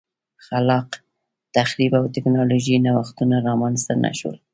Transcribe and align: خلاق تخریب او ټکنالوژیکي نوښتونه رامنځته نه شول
خلاق 0.45 0.87
تخریب 1.55 1.91
او 1.99 2.05
ټکنالوژیکي 2.15 2.77
نوښتونه 2.85 3.35
رامنځته 3.47 3.93
نه 4.03 4.11
شول 4.19 4.35